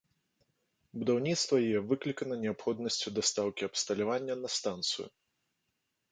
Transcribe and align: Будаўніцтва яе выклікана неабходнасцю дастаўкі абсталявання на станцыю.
Будаўніцтва 1.01 1.55
яе 1.67 1.81
выклікана 1.91 2.35
неабходнасцю 2.45 3.07
дастаўкі 3.17 3.67
абсталявання 3.67 4.33
на 4.39 4.49
станцыю. 4.55 5.07